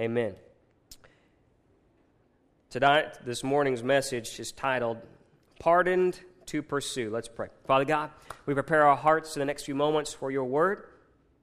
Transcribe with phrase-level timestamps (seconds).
[0.00, 0.34] Amen.
[2.70, 4.96] Tonight, this morning's message is titled
[5.58, 7.10] Pardoned to Pursue.
[7.10, 7.48] Let's pray.
[7.66, 8.08] Father God,
[8.46, 10.86] we prepare our hearts in the next few moments for your word,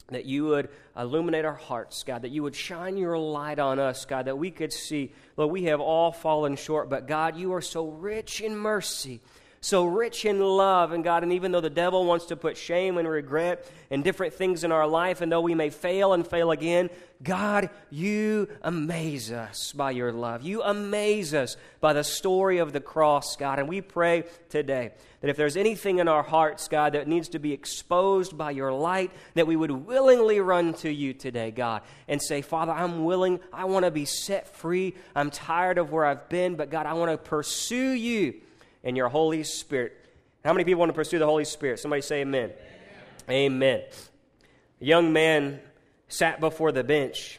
[0.08, 4.06] that you would illuminate our hearts, God, that you would shine your light on us,
[4.06, 7.62] God, that we could see, Lord, we have all fallen short, but God, you are
[7.62, 9.22] so rich in mercy
[9.62, 11.24] so rich in love and God.
[11.24, 14.72] And even though the devil wants to put shame and regret and different things in
[14.72, 16.90] our life, and though we may fail and fail again,
[17.24, 20.44] God, you amaze us by your love.
[20.44, 23.58] You amaze us by the story of the cross, God.
[23.58, 27.40] And we pray today that if there's anything in our hearts, God, that needs to
[27.40, 32.22] be exposed by your light, that we would willingly run to you today, God, and
[32.22, 33.40] say, Father, I'm willing.
[33.52, 34.94] I want to be set free.
[35.16, 38.36] I'm tired of where I've been, but God, I want to pursue you
[38.88, 39.92] and your Holy Spirit.
[40.46, 41.78] How many people want to pursue the Holy Spirit?
[41.78, 42.52] Somebody say amen.
[43.30, 43.52] Amen.
[43.54, 43.82] amen.
[44.80, 45.60] A young man
[46.08, 47.38] sat before the bench.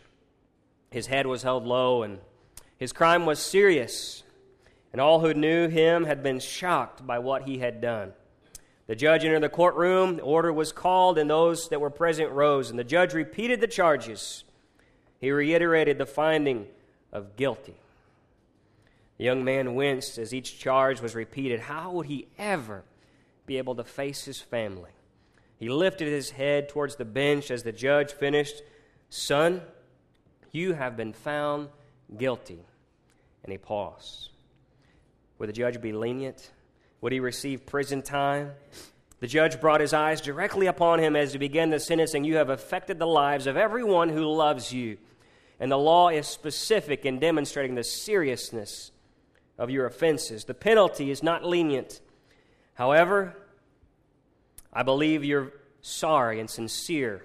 [0.91, 2.19] His head was held low, and
[2.77, 4.23] his crime was serious.
[4.93, 8.12] And all who knew him had been shocked by what he had done.
[8.87, 12.68] The judge entered the courtroom, the order was called, and those that were present rose.
[12.68, 14.45] And the judge repeated the charges.
[15.18, 16.66] He reiterated the finding
[17.10, 17.77] of guilty.
[19.19, 21.61] The young man winced as each charge was repeated.
[21.61, 22.85] How would he ever
[23.47, 24.91] be able to face his family?
[25.59, 28.63] He lifted his head towards the bench as the judge finished.
[29.11, 29.61] Son,
[30.52, 31.69] you have been found
[32.16, 32.61] guilty.
[33.43, 34.30] And he paused.
[35.39, 36.52] Would the judge be lenient?
[37.01, 38.52] Would he receive prison time?
[39.21, 42.23] The judge brought his eyes directly upon him as he began the sentencing.
[42.23, 44.99] You have affected the lives of everyone who loves you.
[45.59, 48.93] And the law is specific in demonstrating the seriousness
[49.59, 50.45] of your offenses.
[50.45, 52.01] The penalty is not lenient.
[52.74, 53.37] However,
[54.73, 57.24] I believe you're sorry and sincere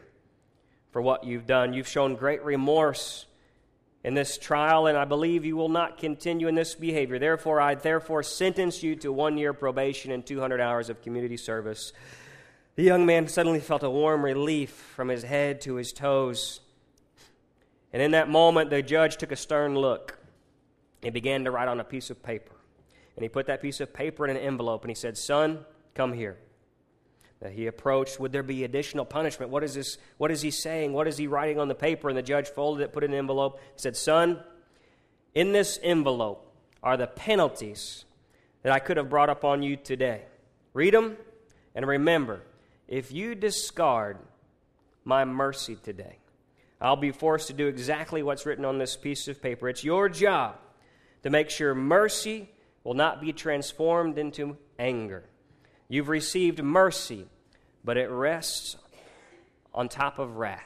[0.92, 1.74] for what you've done.
[1.74, 3.26] You've shown great remorse
[4.04, 7.20] in this trial, and I believe you will not continue in this behavior.
[7.20, 11.94] Therefore, I therefore sentence you to one year probation and 200 hours of community service.
[12.76, 16.60] The young man suddenly felt a warm relief from his head to his toes.
[17.94, 20.18] And in that moment, the judge took a stern look.
[21.04, 22.56] He began to write on a piece of paper.
[23.16, 26.14] And he put that piece of paper in an envelope and he said, Son, come
[26.14, 26.38] here.
[27.52, 29.52] He approached, would there be additional punishment?
[29.52, 29.98] What is this?
[30.18, 30.94] What is he saying?
[30.94, 32.08] What is he writing on the paper?
[32.08, 34.40] And the judge folded it, put it in an envelope, said, Son,
[35.36, 36.50] in this envelope
[36.82, 38.06] are the penalties
[38.62, 40.22] that I could have brought upon you today.
[40.74, 41.18] Read them
[41.76, 42.44] and remember,
[42.88, 44.20] if you discard
[45.04, 46.20] my mercy today,
[46.80, 49.68] I'll be forced to do exactly what's written on this piece of paper.
[49.68, 50.60] It's your job
[51.24, 52.50] to make sure mercy
[52.84, 55.24] will not be transformed into anger.
[55.88, 57.26] You've received mercy,
[57.84, 58.76] but it rests
[59.74, 60.62] on top of wrath.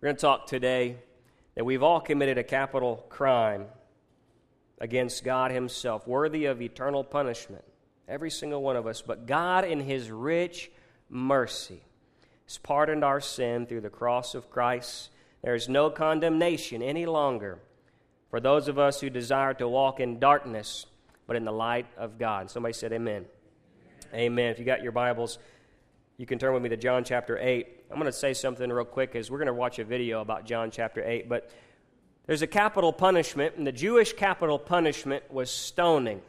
[0.00, 0.96] We're going to talk today
[1.54, 3.66] that we've all committed a capital crime
[4.80, 7.64] against God Himself, worthy of eternal punishment.
[8.06, 9.02] Every single one of us.
[9.02, 10.70] But God, in His rich
[11.10, 11.82] mercy,
[12.46, 15.10] has pardoned our sin through the cross of Christ.
[15.42, 17.58] There is no condemnation any longer
[18.30, 20.86] for those of us who desire to walk in darkness,
[21.26, 22.50] but in the light of God.
[22.50, 23.24] Somebody said, Amen.
[24.12, 24.20] Amen.
[24.20, 24.50] Amen.
[24.50, 25.38] If you got your Bibles,
[26.16, 27.66] you can turn with me to John chapter 8.
[27.90, 30.44] I'm going to say something real quick as we're going to watch a video about
[30.44, 31.28] John chapter 8.
[31.28, 31.50] But
[32.26, 36.20] there's a capital punishment, and the Jewish capital punishment was stoning.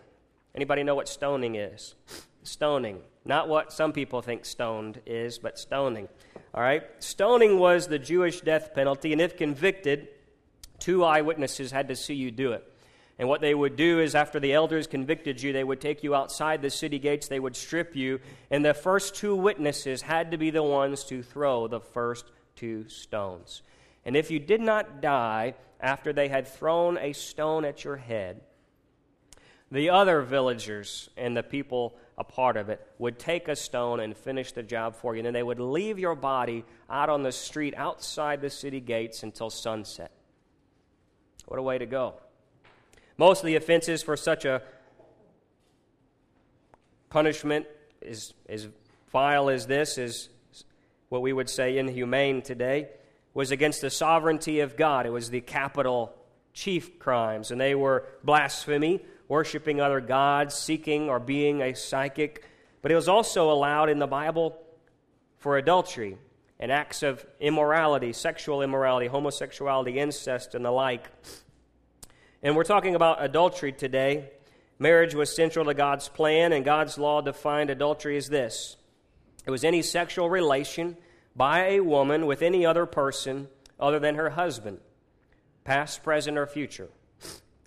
[0.56, 1.96] Anybody know what stoning is?
[2.44, 3.02] Stoning.
[3.26, 6.08] Not what some people think stoned is, but stoning.
[6.54, 6.84] All right?
[7.00, 10.08] Stoning was the Jewish death penalty, and if convicted,
[10.80, 12.66] Two eyewitnesses had to see you do it.
[13.18, 16.16] And what they would do is, after the elders convicted you, they would take you
[16.16, 20.38] outside the city gates, they would strip you, and the first two witnesses had to
[20.38, 22.26] be the ones to throw the first
[22.56, 23.62] two stones.
[24.06, 28.40] And if you did not die after they had thrown a stone at your head,
[29.72, 34.16] the other villagers and the people a part of it would take a stone and
[34.16, 35.20] finish the job for you.
[35.20, 39.24] And then they would leave your body out on the street outside the city gates
[39.24, 40.12] until sunset.
[41.50, 42.14] What a way to go.
[43.18, 44.62] Most of the offenses for such a
[47.10, 47.66] punishment
[48.04, 48.68] is as
[49.12, 50.30] vile as this, is
[51.10, 52.90] what we would say inhumane today,
[53.34, 55.08] was against the sovereignty of God.
[55.08, 56.14] It was the capital
[56.54, 62.46] chief crimes, and they were blasphemy, worshiping other gods, seeking or being a psychic.
[62.84, 64.56] But it was also allowed in the Bible
[65.40, 66.20] for adultery
[66.60, 71.10] and acts of immorality, sexual immorality, homosexuality, incest, and the like.
[72.44, 74.32] And we're talking about adultery today.
[74.78, 78.78] Marriage was central to God's plan, and God's law defined adultery as this
[79.46, 80.98] it was any sexual relation
[81.36, 83.48] by a woman with any other person
[83.80, 84.80] other than her husband.
[85.64, 86.90] past, present, or future.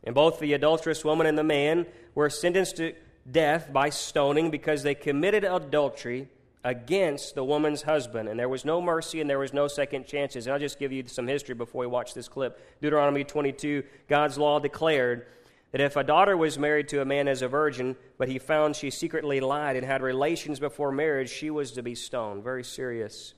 [0.04, 2.94] And both the adulterous woman and the man were sentenced to
[3.30, 6.28] death by stoning because they committed adultery
[6.64, 8.28] against the woman's husband.
[8.28, 10.46] And there was no mercy and there was no second chances.
[10.46, 12.60] And I'll just give you some history before we watch this clip.
[12.80, 15.26] Deuteronomy 22, God's law declared
[15.72, 18.76] that if a daughter was married to a man as a virgin, but he found
[18.76, 22.44] she secretly lied and had relations before marriage, she was to be stoned.
[22.44, 23.34] Very serious.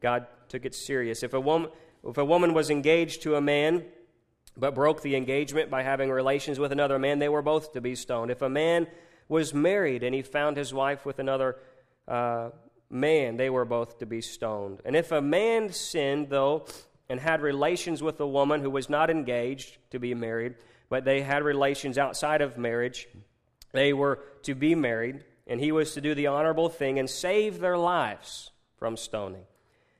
[0.00, 1.22] God took it serious.
[1.22, 1.70] If a woman,
[2.06, 3.84] if a woman was engaged to a man,
[4.56, 7.94] but broke the engagement by having relations with another man, they were both to be
[7.94, 8.30] stoned.
[8.30, 8.86] If a man
[9.28, 11.56] was married and he found his wife with another
[12.08, 12.50] uh,
[12.90, 14.80] man, they were both to be stoned.
[14.84, 16.66] And if a man sinned, though,
[17.08, 20.54] and had relations with a woman who was not engaged to be married,
[20.88, 23.08] but they had relations outside of marriage,
[23.72, 27.58] they were to be married, and he was to do the honorable thing and save
[27.58, 29.44] their lives from stoning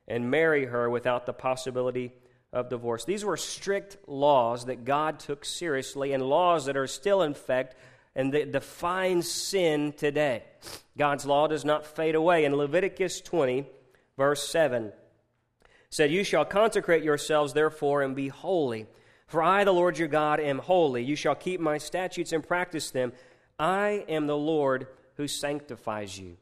[0.07, 2.13] and marry her without the possibility
[2.53, 3.05] of divorce.
[3.05, 7.75] These were strict laws that God took seriously and laws that are still in effect
[8.17, 10.43] and that define sin today.
[10.97, 12.45] God's law does not fade away.
[12.45, 13.67] In Leviticus 20,
[14.17, 14.93] verse 7,
[15.91, 18.87] said, You shall consecrate yourselves, therefore, and be holy.
[19.27, 21.03] For I, the Lord your God, am holy.
[21.03, 23.13] You shall keep my statutes and practice them.
[23.59, 24.87] I am the Lord
[25.17, 26.37] who sanctifies you.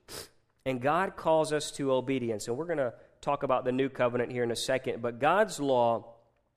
[0.65, 2.49] And God calls us to obedience.
[2.49, 5.03] And we're going to talk about the new covenant here in a second.
[5.03, 6.13] But God's law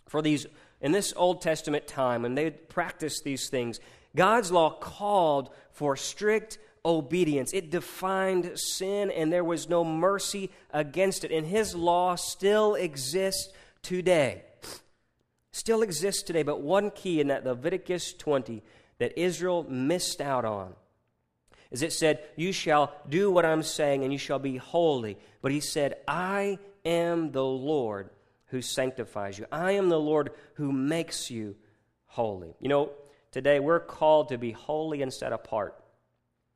[0.07, 0.45] for these,
[0.81, 3.79] in this Old Testament time, when they practiced these things,
[4.15, 7.51] God's law called for strict obedience.
[7.53, 11.31] It defined sin, and there was no mercy against it.
[11.31, 13.51] And His law still exists
[13.81, 14.43] today.
[15.51, 18.61] Still exists today, but one key in that Leviticus 20
[18.99, 20.73] that Israel missed out on
[21.71, 25.17] is it said, You shall do what I'm saying, and you shall be holy.
[25.41, 28.09] But He said, I am the Lord
[28.47, 29.45] who sanctifies you.
[29.51, 31.55] I am the Lord who makes you
[32.05, 32.55] holy.
[32.59, 32.91] You know,
[33.35, 35.75] today we're called to be holy and set apart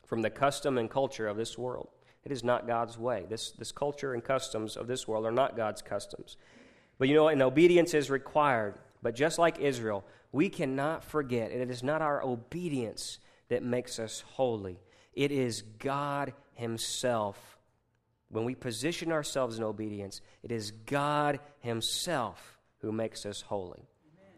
[0.05, 1.89] from the custom and culture of this world.
[2.23, 3.25] It is not God's way.
[3.27, 6.37] This, this culture and customs of this world are not God's customs.
[6.97, 8.75] But you know, and obedience is required.
[9.01, 14.23] But just like Israel, we cannot forget, it is not our obedience that makes us
[14.35, 14.79] holy.
[15.11, 17.59] It is God Himself
[18.29, 23.87] when we position ourselves in obedience, it is God Himself who makes us holy.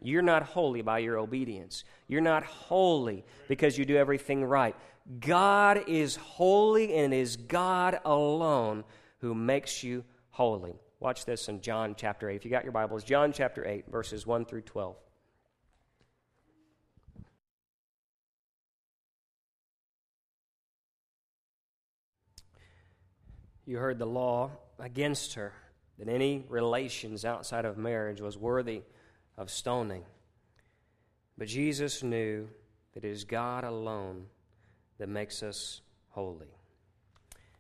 [0.01, 1.83] You're not holy by your obedience.
[2.07, 4.75] You're not holy because you do everything right.
[5.19, 8.83] God is holy, and it is God alone
[9.19, 10.75] who makes you holy.
[11.00, 12.36] Watch this in John chapter 8.
[12.36, 14.95] If you got your Bibles, John chapter 8, verses 1 through 12.
[23.71, 25.53] you heard the law against her,
[25.98, 28.81] that any relations outside of marriage was worthy
[29.41, 30.03] of stoning.
[31.35, 32.47] But Jesus knew
[32.93, 34.27] that it is God alone
[34.99, 36.53] that makes us holy.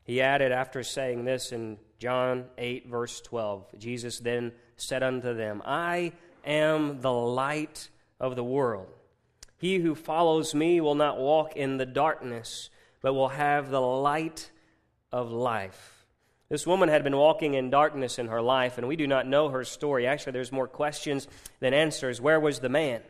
[0.03, 5.63] He added, after saying this in John 8, verse 12, Jesus then said unto them,
[5.65, 6.13] I
[6.45, 7.89] am the light
[8.19, 8.87] of the world.
[9.57, 12.69] He who follows me will not walk in the darkness,
[13.01, 14.51] but will have the light
[15.11, 16.00] of life.
[16.51, 19.47] This woman had been walking in darkness in her life, and we do not know
[19.47, 20.05] her story.
[20.05, 21.29] Actually, there's more questions
[21.61, 22.19] than answers.
[22.19, 23.03] Where was the man?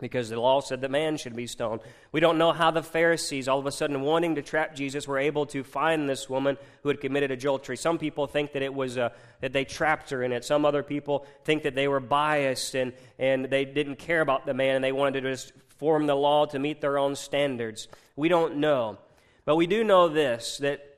[0.00, 1.80] Because the law said that man should be stoned.
[2.10, 5.16] We don't know how the Pharisees, all of a sudden wanting to trap Jesus, were
[5.16, 7.76] able to find this woman who had committed adultery.
[7.76, 9.10] Some people think that it was uh,
[9.42, 10.44] that they trapped her in it.
[10.44, 14.54] Some other people think that they were biased and, and they didn't care about the
[14.54, 17.86] man and they wanted to just form the law to meet their own standards.
[18.16, 18.98] We don't know.
[19.44, 20.95] But we do know this that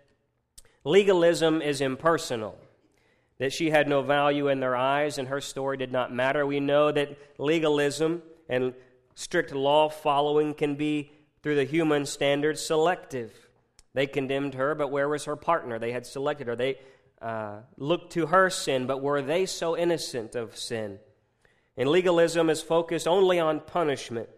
[0.85, 2.59] Legalism is impersonal,
[3.39, 6.47] that she had no value in their eyes and her story did not matter.
[6.47, 8.75] We know that legalism and
[9.15, 13.33] strict law following can be, through the human standards, selective.
[13.95, 15.79] They condemned her, but where was her partner?
[15.79, 16.57] They had selected her.
[16.57, 16.77] They
[17.21, 20.99] uh, looked to her sin, but were they so innocent of sin?
[21.77, 24.29] And legalism is focused only on punishment.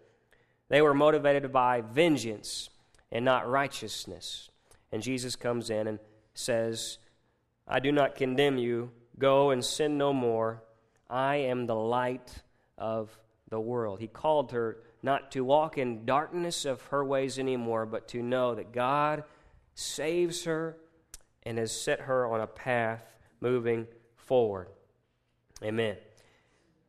[0.69, 2.71] They were motivated by vengeance
[3.11, 4.51] and not righteousness.
[4.93, 5.99] And Jesus comes in and
[6.41, 6.99] says,
[7.69, 8.91] I do not condemn you.
[9.19, 10.63] Go and sin no more.
[11.09, 12.43] I am the light
[12.79, 13.17] of
[13.51, 14.01] the world.
[14.01, 18.55] He called her not to walk in darkness of her ways anymore, but to know
[18.55, 19.25] that God
[19.75, 20.77] saves her
[21.43, 23.03] and has set her on a path
[23.41, 24.69] moving forward.
[25.63, 25.97] Amen.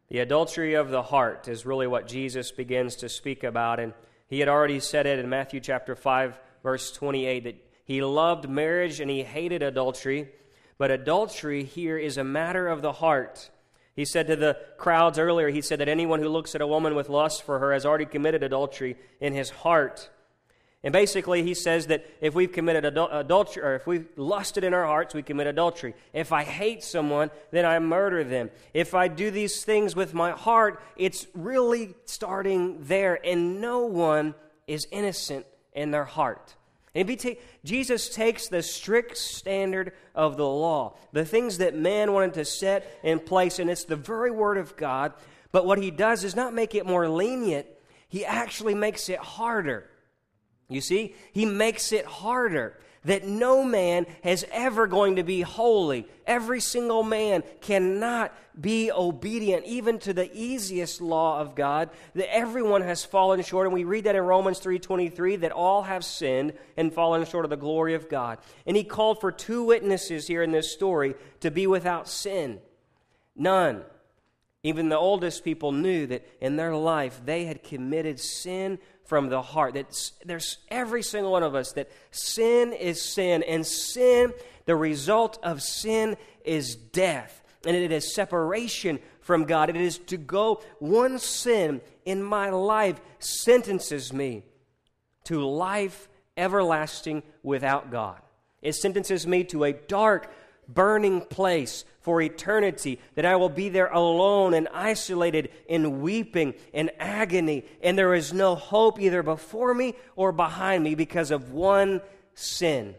[0.10, 3.80] The adultery of the heart is really what Jesus begins to speak about.
[3.80, 3.94] And
[4.28, 9.00] he had already said it in Matthew chapter 5, verse 28, that he loved marriage
[9.00, 10.30] and he hated adultery.
[10.78, 13.50] But adultery here is a matter of the heart.
[13.96, 16.96] He said to the crowds earlier, he said that anyone who looks at a woman
[16.96, 20.10] with lust for her has already committed adultery in his heart.
[20.84, 24.86] And basically, he says that if we've committed adultery, or if we've lusted in our
[24.86, 25.94] hearts, we commit adultery.
[26.12, 28.50] If I hate someone, then I murder them.
[28.74, 34.34] If I do these things with my heart, it's really starting there, and no one
[34.66, 36.56] is innocent in their heart.
[36.94, 42.34] And ta- Jesus takes the strict standard of the law, the things that man wanted
[42.36, 45.14] to set in place, and it's the very word of God.
[45.52, 47.68] But what he does is not make it more lenient,
[48.10, 49.90] he actually makes it harder.
[50.68, 56.08] You see, he makes it harder that no man has ever going to be holy.
[56.28, 61.90] Every single man cannot be obedient even to the easiest law of God.
[62.14, 66.06] That everyone has fallen short and we read that in Romans 3:23 that all have
[66.06, 68.38] sinned and fallen short of the glory of God.
[68.68, 72.62] And he called for two witnesses here in this story to be without sin.
[73.36, 73.84] None.
[74.64, 79.42] Even the oldest people knew that in their life they had committed sin from the
[79.42, 79.74] heart.
[79.74, 84.34] That there's every single one of us that sin is sin, and sin,
[84.66, 89.70] the result of sin is death, and it is separation from God.
[89.70, 94.44] It is to go one sin in my life sentences me
[95.26, 98.20] to life everlasting without God.
[98.62, 100.32] It sentences me to a dark,
[100.68, 106.92] burning place for eternity, that I will be there alone and isolated in weeping and
[107.00, 112.02] agony, and there is no hope either before me or behind me because of one
[112.34, 112.96] sin.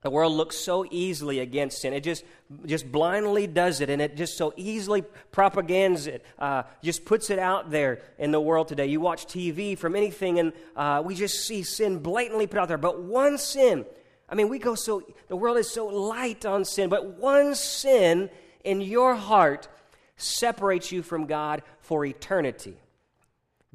[0.00, 1.92] The world looks so easily against sin.
[1.92, 2.24] It just,
[2.64, 7.40] just blindly does it, and it just so easily propagandas it, uh, just puts it
[7.40, 8.86] out there in the world today.
[8.86, 12.78] You watch TV from anything, and uh, we just see sin blatantly put out there.
[12.78, 13.84] But one sin
[14.28, 18.30] I mean, we go so, the world is so light on sin, but one sin
[18.64, 19.68] in your heart
[20.16, 22.76] separates you from God for eternity.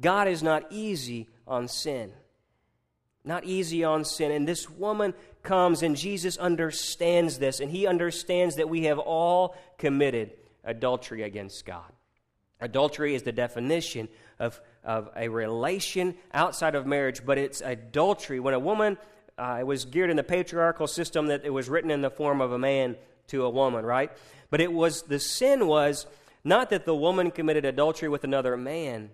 [0.00, 2.12] God is not easy on sin.
[3.24, 4.30] Not easy on sin.
[4.30, 9.56] And this woman comes, and Jesus understands this, and he understands that we have all
[9.78, 10.32] committed
[10.62, 11.90] adultery against God.
[12.60, 14.08] Adultery is the definition
[14.38, 18.98] of, of a relation outside of marriage, but it's adultery when a woman
[19.38, 22.40] uh, it was geared in the patriarchal system that it was written in the form
[22.40, 22.96] of a man
[23.28, 24.12] to a woman, right?
[24.50, 26.06] But it was, the sin was
[26.44, 29.10] not that the woman committed adultery with another man,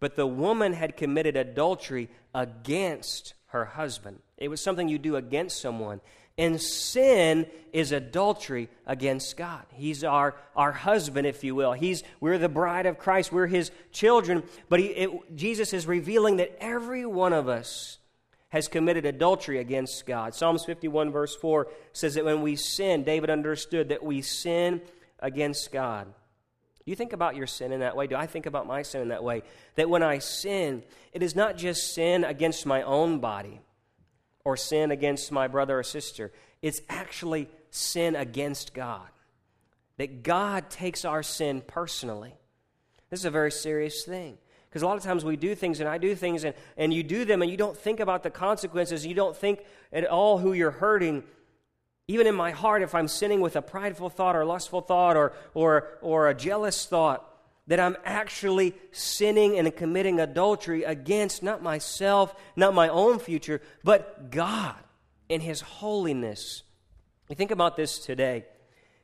[0.00, 4.18] but the woman had committed adultery against her husband.
[4.36, 6.00] It was something you do against someone.
[6.36, 9.64] And sin is adultery against God.
[9.72, 11.72] He's our, our husband, if you will.
[11.72, 13.30] He's, we're the bride of Christ.
[13.30, 14.42] We're his children.
[14.68, 17.98] But he, it, Jesus is revealing that every one of us
[18.54, 20.32] has committed adultery against God.
[20.32, 24.80] Psalms 51, verse 4 says that when we sin, David understood that we sin
[25.18, 26.04] against God.
[26.04, 28.06] Do you think about your sin in that way?
[28.06, 29.42] Do I think about my sin in that way?
[29.74, 33.60] That when I sin, it is not just sin against my own body
[34.44, 36.30] or sin against my brother or sister,
[36.62, 39.08] it's actually sin against God.
[39.96, 42.34] That God takes our sin personally.
[43.10, 44.38] This is a very serious thing.
[44.74, 47.04] Because a lot of times we do things and I do things and, and you
[47.04, 49.06] do them and you don't think about the consequences.
[49.06, 49.60] You don't think
[49.92, 51.22] at all who you're hurting.
[52.08, 55.32] Even in my heart, if I'm sinning with a prideful thought or lustful thought or,
[55.54, 57.24] or, or a jealous thought,
[57.68, 64.32] that I'm actually sinning and committing adultery against not myself, not my own future, but
[64.32, 64.74] God
[65.28, 66.64] in His holiness.
[67.28, 68.44] You think about this today.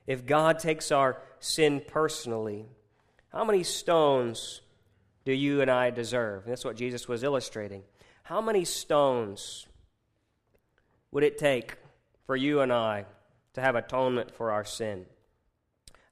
[0.08, 2.66] If God takes our sin personally,
[3.32, 4.62] how many stones
[5.30, 6.42] do you and I deserve?
[6.42, 7.84] And that's what Jesus was illustrating.
[8.24, 9.68] How many stones
[11.12, 11.76] would it take
[12.26, 13.04] for you and I
[13.52, 15.06] to have atonement for our sin?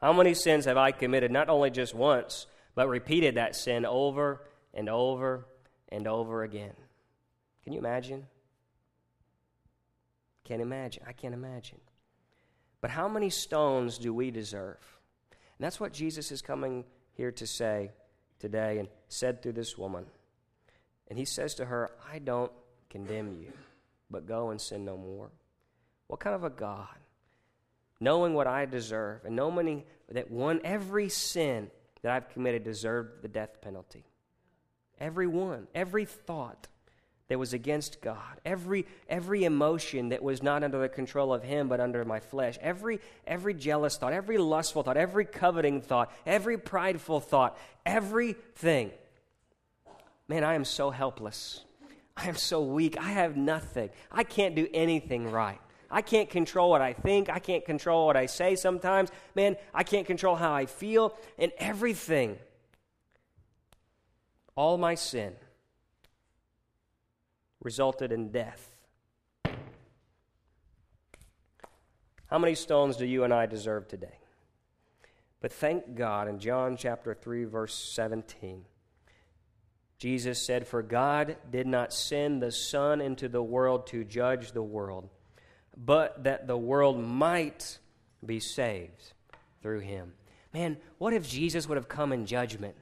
[0.01, 2.47] How many sins have I committed, not only just once,
[2.77, 5.47] but repeated that sin over and over
[5.89, 6.75] and over again?
[7.65, 8.25] Can you imagine?
[10.45, 11.03] Can't imagine.
[11.09, 11.81] I can't imagine.
[12.81, 14.79] But how many stones do we deserve?
[15.33, 16.85] And that's what Jesus is coming
[17.15, 17.91] here to say
[18.39, 20.07] today and said through this woman.
[21.09, 22.53] And he says to her, I don't
[22.91, 23.53] condemn you,
[24.11, 25.31] but go and sin no more.
[26.07, 26.87] What kind of a God?
[28.01, 31.71] Knowing what I deserve and knowing that one, every sin
[32.03, 34.05] that I've committed deserved the death penalty.
[35.01, 36.69] Every one, every thought
[37.29, 41.69] that was against God, every, every emotion that was not under the control of Him
[41.69, 46.57] but under my flesh, every, every jealous thought, every lustful thought, every coveting thought, every
[46.57, 48.91] prideful thought, everything.
[50.27, 51.65] Man, I am so helpless.
[52.17, 52.99] I am so weak.
[52.99, 53.91] I have nothing.
[54.11, 55.61] I can't do anything right.
[55.91, 57.31] I can't control what I think.
[57.31, 59.11] I can't control what I say sometimes.
[59.35, 61.15] Man, I can't control how I feel.
[61.39, 62.39] And everything,
[64.57, 65.35] all my sin,
[67.63, 68.71] resulted in death.
[72.27, 74.19] How many stones do you and I deserve today?
[75.41, 78.65] But thank God in John chapter 3, verse 17,
[79.99, 84.63] Jesus said, For God did not send the Son into the world to judge the
[84.63, 85.09] world,
[85.77, 87.79] but that the world might
[88.25, 89.13] be saved
[89.63, 90.13] through him.
[90.53, 92.77] Man, what if Jesus would have come in judgment?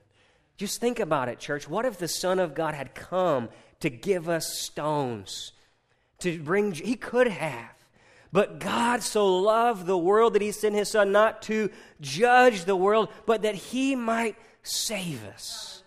[0.56, 1.68] Just think about it, church.
[1.68, 5.52] What if the Son of God had come to give us stones?
[6.21, 7.71] To bring, he could have.
[8.33, 12.76] But God so loved the world that he sent his Son not to judge the
[12.76, 15.83] world, but that he might save us.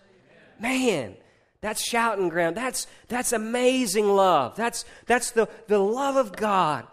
[0.58, 1.16] Man,
[1.60, 2.56] that's shouting ground.
[2.56, 4.56] That's, that's amazing love.
[4.56, 6.86] That's, that's the, the love of God.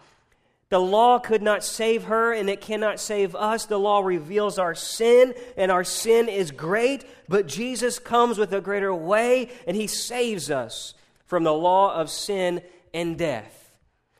[0.70, 3.66] The law could not save her, and it cannot save us.
[3.66, 8.60] The law reveals our sin, and our sin is great, but Jesus comes with a
[8.60, 10.94] greater way, and he saves us
[11.26, 12.62] from the law of sin
[12.94, 13.72] and death.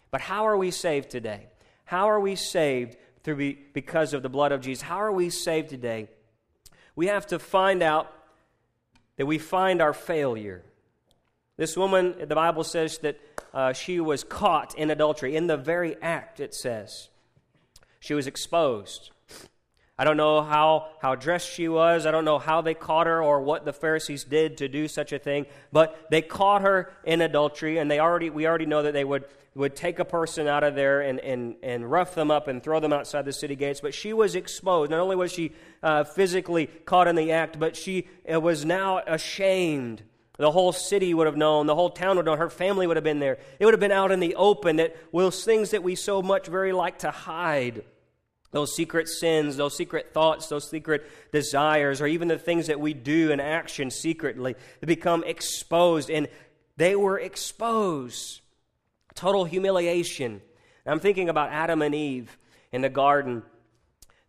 [0.10, 1.48] But how are we saved today?
[1.84, 4.82] How are we saved through be, because of the blood of Jesus?
[4.82, 6.08] How are we saved today?
[6.96, 8.12] We have to find out
[9.18, 10.64] that we find our failure.
[11.58, 13.20] This woman, the Bible says that
[13.54, 15.36] uh, she was caught in adultery.
[15.36, 17.10] In the very act, it says.
[18.00, 19.10] She was exposed.
[19.98, 22.06] I don't know how, how dressed she was.
[22.06, 25.12] I don't know how they caught her or what the Pharisees did to do such
[25.12, 25.48] a thing.
[25.72, 29.26] But they caught her in adultery, and they already, we already know that they would,
[29.56, 32.80] would take a person out of there and, and, and rough them up and throw
[32.80, 33.82] them outside the city gates.
[33.82, 34.92] But she was exposed.
[34.92, 39.00] Not only was she uh, physically caught in the act, but she uh, was now
[39.00, 40.04] ashamed.
[40.38, 41.66] The whole city would have known.
[41.66, 42.36] The whole town would know.
[42.36, 43.40] Her family would have been there.
[43.60, 44.76] It would have been out in the open.
[44.76, 47.84] That those things that we so much very like to hide
[48.52, 52.94] those secret sins, those secret thoughts, those secret desires, or even the things that we
[52.94, 56.10] do in action secretly, they become exposed.
[56.10, 56.28] And
[56.78, 58.42] they were exposed.
[59.16, 60.42] Total humiliation.
[60.86, 62.38] I'm thinking about Adam and Eve
[62.72, 63.44] in the garden.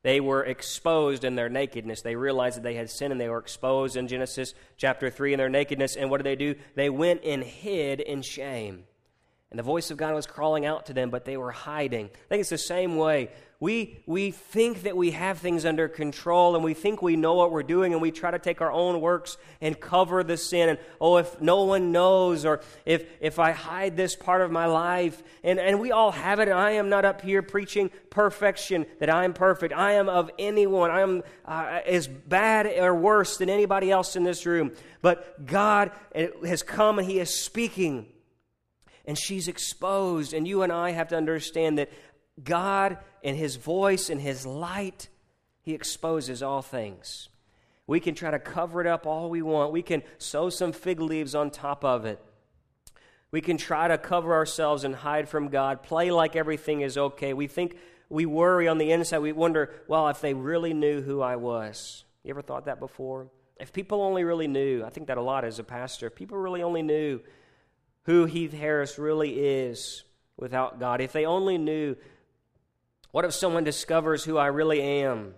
[0.02, 2.02] They were exposed in their nakedness.
[2.02, 5.38] They realized that they had sinned and they were exposed in Genesis chapter 3 in
[5.38, 5.96] their nakedness.
[5.96, 6.54] And what did they do?
[6.76, 8.84] They went and hid in shame.
[9.50, 12.06] And the voice of God was crawling out to them, but they were hiding.
[12.06, 13.30] I think it's the same way.
[13.60, 17.50] We, we think that we have things under control and we think we know what
[17.50, 20.68] we're doing and we try to take our own works and cover the sin.
[20.68, 24.66] And, oh, if no one knows or if, if I hide this part of my
[24.66, 26.46] life, and, and we all have it.
[26.46, 29.74] And I am not up here preaching perfection, that I am perfect.
[29.74, 30.92] I am of anyone.
[30.92, 34.70] I am uh, as bad or worse than anybody else in this room.
[35.02, 38.06] But God has come and He is speaking
[39.04, 40.32] and she's exposed.
[40.32, 41.90] And you and I have to understand that
[42.42, 45.08] God, in His voice in His light,
[45.62, 47.28] He exposes all things.
[47.86, 49.72] We can try to cover it up all we want.
[49.72, 52.20] We can sew some fig leaves on top of it.
[53.30, 57.32] We can try to cover ourselves and hide from God, play like everything is okay.
[57.32, 57.76] We think
[58.08, 59.18] we worry on the inside.
[59.18, 62.04] We wonder, well, if they really knew who I was.
[62.24, 63.28] You ever thought that before?
[63.60, 66.38] If people only really knew, I think that a lot as a pastor, if people
[66.38, 67.20] really only knew
[68.04, 70.04] who Heath Harris really is
[70.38, 71.02] without God.
[71.02, 71.96] If they only knew,
[73.10, 75.34] what if someone discovers who I really am?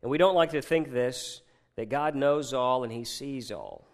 [0.00, 1.42] And we don't like to think this
[1.76, 3.86] that God knows all and He sees all.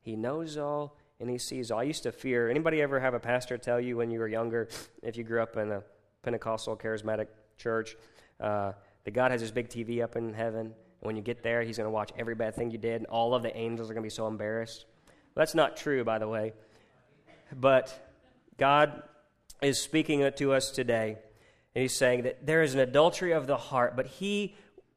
[0.00, 1.80] He knows all and He sees all.
[1.80, 2.48] I used to fear.
[2.50, 4.68] Anybody ever have a pastor tell you when you were younger,
[5.02, 5.82] if you grew up in a
[6.22, 7.28] Pentecostal charismatic
[7.58, 7.96] church,
[8.40, 8.72] uh,
[9.04, 10.66] that God has this big TV up in heaven?
[10.66, 13.06] And when you get there, He's going to watch every bad thing you did, and
[13.06, 14.86] all of the angels are going to be so embarrassed.
[15.06, 16.52] Well, that's not true, by the way.
[17.52, 18.12] But
[18.56, 19.02] God
[19.62, 21.18] is speaking to us today,
[21.74, 24.54] and He's saying that there is an adultery of the heart, but He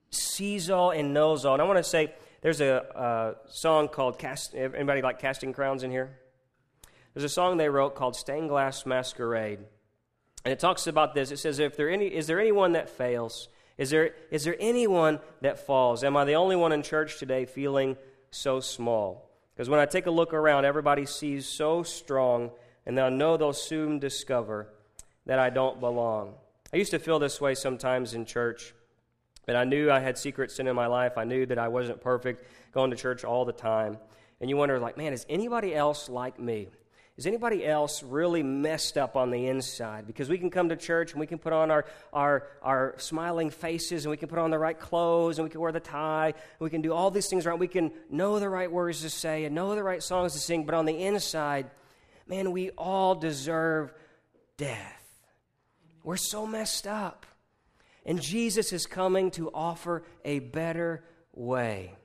[0.09, 1.53] sees all and knows all.
[1.53, 4.55] And I want to say there's a, a song called Cast.
[4.55, 6.17] Anybody like Casting Crowns in here?
[7.13, 9.59] There's a song they wrote called Stained Glass Masquerade.
[10.45, 11.31] And it talks about this.
[11.31, 13.49] It says, if there any, Is there anyone that fails?
[13.77, 16.03] Is there, is there anyone that falls?
[16.03, 17.97] Am I the only one in church today feeling
[18.31, 19.29] so small?
[19.53, 22.51] Because when I take a look around, everybody sees so strong,
[22.85, 24.69] and I know they'll soon discover
[25.25, 26.35] that I don't belong.
[26.73, 28.73] I used to feel this way sometimes in church,
[29.45, 31.17] but I knew I had secret sin in my life.
[31.17, 33.97] I knew that I wasn't perfect, going to church all the time.
[34.41, 36.67] And you wonder, like, man, is anybody else like me?
[37.17, 40.05] Is anybody else really messed up on the inside?
[40.05, 43.49] Because we can come to church and we can put on our, our, our smiling
[43.49, 46.27] faces and we can put on the right clothes and we can wear the tie
[46.27, 47.57] and we can do all these things right.
[47.57, 50.65] We can know the right words to say and know the right songs to sing,
[50.65, 51.71] but on the inside,
[52.27, 53.91] man, we all deserve
[54.57, 54.96] death.
[56.07, 57.25] We're so messed up.
[58.05, 61.97] And Jesus is coming to offer a better way.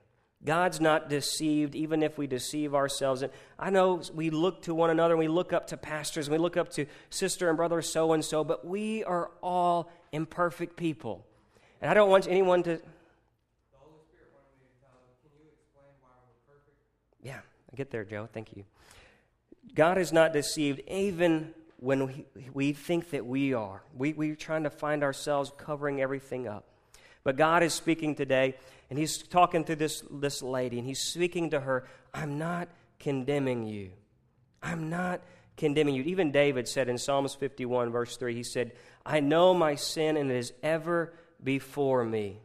[0.44, 3.22] God's not deceived, even if we deceive ourselves.
[3.22, 6.32] And I know we look to one another, and we look up to pastors, and
[6.32, 10.76] we look up to sister and brother so and so, but we are all imperfect
[10.76, 11.24] people.
[11.80, 12.70] And I don't want anyone to.
[12.70, 12.82] The
[13.78, 16.76] Holy Spirit wanted me to can you explain why we're perfect?
[17.22, 17.38] Yeah,
[17.72, 18.28] I get there, Joe.
[18.32, 18.64] Thank you.
[19.76, 23.82] God is not deceived, even when we, we think that we are.
[23.96, 26.64] We, we're trying to find ourselves covering everything up.
[27.24, 28.54] But God is speaking today,
[28.88, 32.68] and He's talking to this, this lady, and He's speaking to her I'm not
[33.00, 33.90] condemning you.
[34.62, 35.22] I'm not
[35.56, 36.04] condemning you.
[36.04, 38.72] Even David said in Psalms 51, verse 3, he said,
[39.04, 42.38] I know my sin, and it is ever before me.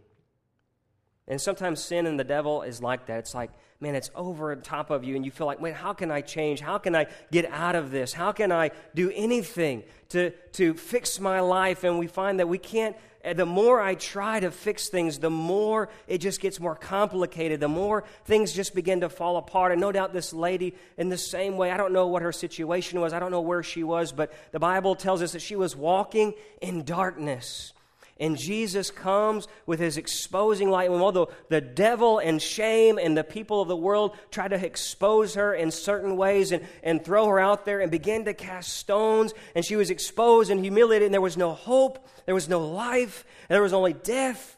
[1.27, 3.19] And sometimes sin and the devil is like that.
[3.19, 5.93] It's like, man, it's over on top of you, and you feel like, wait, how
[5.93, 6.61] can I change?
[6.61, 8.13] How can I get out of this?
[8.13, 11.83] How can I do anything to, to fix my life?
[11.83, 15.29] And we find that we can't, eh, the more I try to fix things, the
[15.29, 19.73] more it just gets more complicated, the more things just begin to fall apart.
[19.73, 22.99] And no doubt this lady, in the same way, I don't know what her situation
[22.99, 25.75] was, I don't know where she was, but the Bible tells us that she was
[25.75, 27.73] walking in darkness.
[28.19, 30.89] And Jesus comes with his exposing light.
[30.89, 35.36] And although the devil and shame and the people of the world try to expose
[35.36, 39.34] her in certain ways and, and throw her out there and begin to cast stones,
[39.53, 43.25] and she was exposed and humiliated, and there was no hope, there was no life,
[43.49, 44.58] there was only death.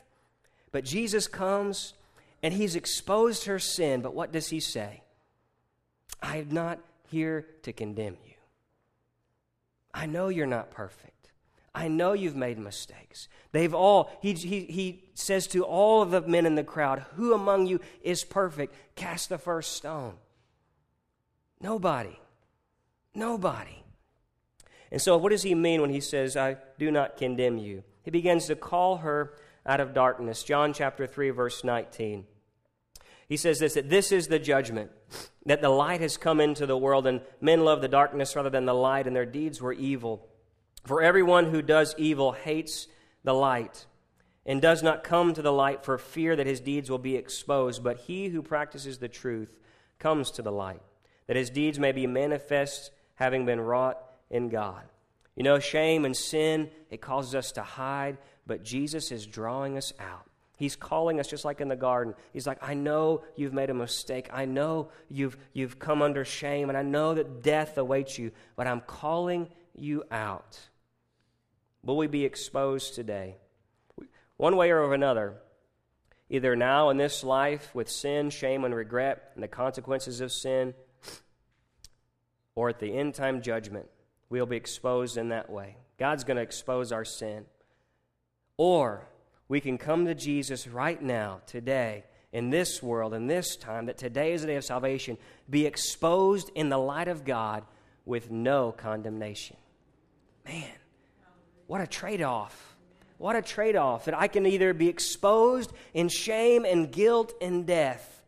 [0.71, 1.93] But Jesus comes
[2.41, 4.01] and he's exposed her sin.
[4.01, 5.01] But what does he say?
[6.21, 8.33] I am not here to condemn you.
[9.93, 11.18] I know you're not perfect.
[11.79, 13.29] I know you've made mistakes.
[13.53, 17.33] They've all, he, he, he says to all of the men in the crowd, Who
[17.33, 18.75] among you is perfect?
[18.95, 20.15] Cast the first stone.
[21.61, 22.19] Nobody.
[23.15, 23.81] Nobody.
[24.91, 27.85] And so, what does he mean when he says, I do not condemn you?
[28.03, 30.43] He begins to call her out of darkness.
[30.43, 32.25] John chapter 3, verse 19.
[33.29, 34.91] He says this that this is the judgment,
[35.45, 38.65] that the light has come into the world, and men love the darkness rather than
[38.65, 40.28] the light, and their deeds were evil.
[40.83, 42.87] For everyone who does evil hates
[43.23, 43.85] the light
[44.45, 47.83] and does not come to the light for fear that his deeds will be exposed.
[47.83, 49.59] But he who practices the truth
[49.99, 50.81] comes to the light,
[51.27, 54.83] that his deeds may be manifest, having been wrought in God.
[55.35, 59.93] You know, shame and sin, it causes us to hide, but Jesus is drawing us
[59.99, 60.25] out.
[60.57, 62.15] He's calling us just like in the garden.
[62.33, 64.29] He's like, I know you've made a mistake.
[64.33, 68.67] I know you've, you've come under shame, and I know that death awaits you, but
[68.67, 70.59] I'm calling you out.
[71.83, 73.37] Will we be exposed today?
[74.37, 75.35] One way or another,
[76.29, 80.73] either now in this life with sin, shame, and regret, and the consequences of sin,
[82.55, 83.87] or at the end time judgment,
[84.29, 85.77] we'll be exposed in that way.
[85.97, 87.45] God's going to expose our sin.
[88.57, 89.07] Or
[89.47, 93.97] we can come to Jesus right now, today, in this world, in this time, that
[93.97, 95.17] today is the day of salvation,
[95.49, 97.63] be exposed in the light of God
[98.09, 99.55] with no condemnation.
[100.45, 100.65] Man,
[101.67, 102.75] what a trade off.
[103.19, 107.67] What a trade off that I can either be exposed in shame and guilt and
[107.67, 108.23] death,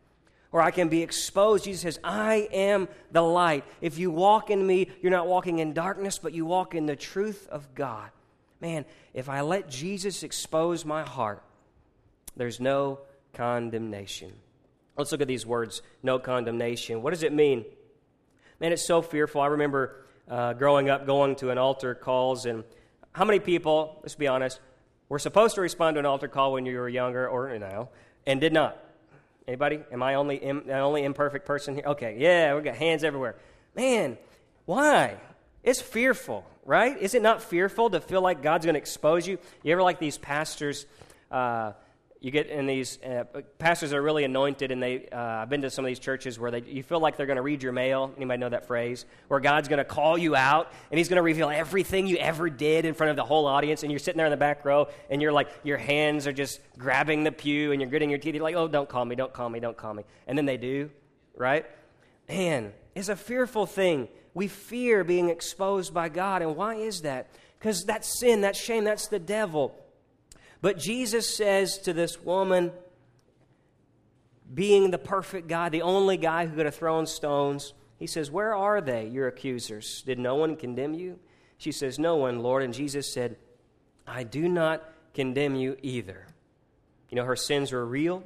[0.52, 1.64] or I can be exposed.
[1.64, 3.64] Jesus says, I am the light.
[3.82, 6.96] If you walk in me, you're not walking in darkness, but you walk in the
[6.96, 8.12] truth of God.
[8.60, 11.42] Man, if I let Jesus expose my heart,
[12.38, 13.00] there's no
[13.34, 14.32] condemnation.
[14.96, 17.02] Let's look at these words no condemnation.
[17.02, 17.66] What does it mean?
[18.62, 19.42] Man, it's so fearful.
[19.42, 19.96] I remember
[20.30, 22.64] uh, growing up going to an altar calls and
[23.12, 24.60] how many people, let's be honest,
[25.10, 27.90] were supposed to respond to an altar call when you were younger or now
[28.28, 28.78] and did not?
[29.48, 29.80] Anybody?
[29.92, 31.86] Am I only Im, the only imperfect person here?
[31.88, 33.36] Okay, yeah, we got hands everywhere.
[33.76, 34.16] Man,
[34.66, 35.16] why?
[35.64, 36.96] It's fearful, right?
[37.02, 39.40] Is it not fearful to feel like God's going to expose you?
[39.64, 40.86] You ever like these pastors?
[41.32, 41.72] Uh,
[42.22, 43.24] you get in these uh,
[43.58, 46.52] pastors are really anointed and they uh, i've been to some of these churches where
[46.52, 48.14] they, you feel like they're going to read your mail.
[48.16, 49.06] Anybody know that phrase?
[49.28, 52.50] Where god's going to call you out and he's going to reveal everything you ever
[52.50, 54.88] did in front of the whole audience and you're sitting there in the back row
[55.10, 58.36] and you're like your hands are just grabbing the pew and you're gritting your teeth.
[58.36, 60.04] You're like oh don't call me don't call me don't call me.
[60.28, 60.92] And then they do
[61.36, 61.66] right?
[62.30, 64.10] Man it's a fearful thing.
[64.34, 66.42] We fear being exposed by god.
[66.42, 67.32] And why is that?
[67.58, 69.76] Because that sin that shame that's the devil
[70.62, 72.72] but Jesus says to this woman,
[74.54, 78.54] being the perfect guy, the only guy who could have thrown stones, he says, Where
[78.54, 80.02] are they, your accusers?
[80.04, 81.20] Did no one condemn you?
[81.58, 82.64] She says, No one, Lord.
[82.64, 83.38] And Jesus said,
[84.06, 86.28] I do not condemn you either.
[87.10, 88.24] You know, her sins were real,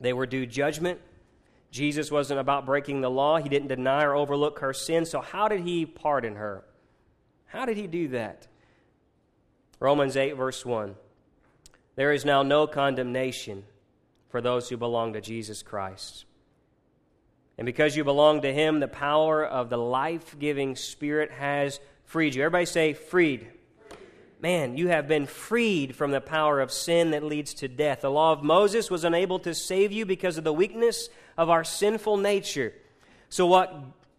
[0.00, 1.00] they were due judgment.
[1.70, 5.06] Jesus wasn't about breaking the law, he didn't deny or overlook her sin.
[5.06, 6.64] So, how did he pardon her?
[7.46, 8.46] How did he do that?
[9.80, 10.94] Romans 8, verse 1.
[11.94, 13.64] There is now no condemnation
[14.30, 16.24] for those who belong to Jesus Christ.
[17.58, 22.34] And because you belong to Him, the power of the life giving Spirit has freed
[22.34, 22.42] you.
[22.42, 23.46] Everybody say, freed.
[24.40, 28.00] Man, you have been freed from the power of sin that leads to death.
[28.00, 31.62] The law of Moses was unable to save you because of the weakness of our
[31.62, 32.72] sinful nature.
[33.28, 33.72] So, what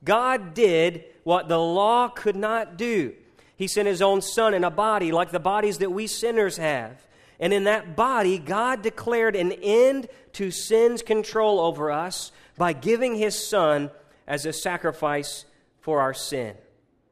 [0.06, 3.14] God did, what the law could not do,
[3.58, 7.06] He sent His own Son in a body like the bodies that we sinners have.
[7.44, 13.16] And in that body, God declared an end to sin's control over us by giving
[13.16, 13.92] His Son
[14.26, 15.44] as a sacrifice
[15.82, 16.56] for our sin.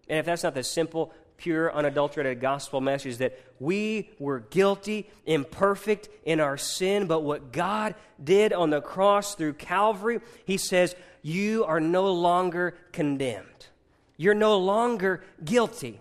[0.07, 6.07] And if that's not the simple, pure, unadulterated gospel message that we were guilty, imperfect
[6.23, 11.65] in our sin, but what God did on the cross through Calvary, He says, You
[11.65, 13.67] are no longer condemned.
[14.15, 15.99] You're no longer guilty.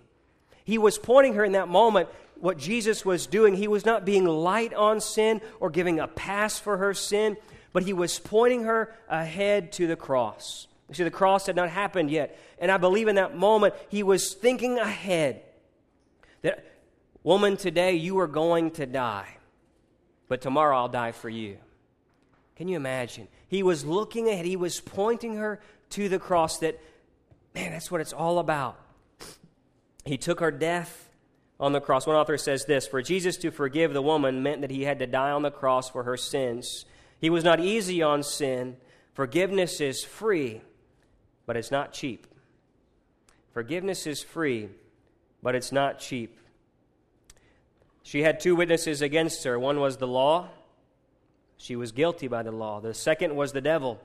[0.63, 2.07] He was pointing her in that moment
[2.41, 6.59] what Jesus was doing, he was not being light on sin or giving a pass
[6.59, 7.37] for her sin,
[7.71, 10.67] but he was pointing her ahead to the cross.
[10.89, 12.37] You see, the cross had not happened yet.
[12.57, 15.41] And I believe in that moment, he was thinking ahead
[16.41, 16.65] that,
[17.23, 19.37] woman, today you are going to die,
[20.27, 21.57] but tomorrow I'll die for you.
[22.55, 23.27] Can you imagine?
[23.47, 26.79] He was looking ahead, he was pointing her to the cross that,
[27.53, 28.79] man, that's what it's all about.
[30.05, 31.10] He took her death
[31.61, 32.07] on the cross.
[32.07, 35.07] One author says this For Jesus to forgive the woman meant that he had to
[35.07, 36.85] die on the cross for her sins.
[37.19, 38.77] He was not easy on sin.
[39.13, 40.61] Forgiveness is free,
[41.45, 42.25] but it's not cheap.
[43.53, 44.69] Forgiveness is free,
[45.43, 46.39] but it's not cheap.
[48.03, 49.59] She had two witnesses against her.
[49.59, 50.49] One was the law.
[51.57, 52.79] She was guilty by the law.
[52.79, 54.01] The second was the devil.